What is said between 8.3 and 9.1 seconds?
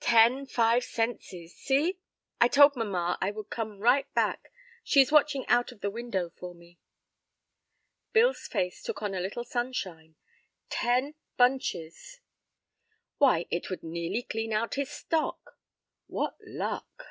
face took